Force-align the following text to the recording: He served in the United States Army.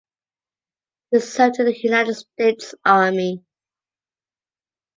He 1.11 1.19
served 1.19 1.59
in 1.59 1.67
the 1.67 1.79
United 1.79 2.15
States 2.15 2.73
Army. 2.83 3.45